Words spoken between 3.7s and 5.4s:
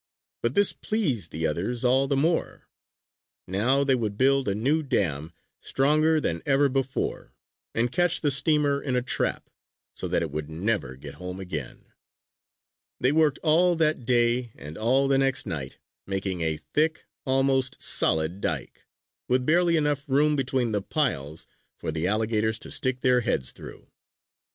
they would build a new dam,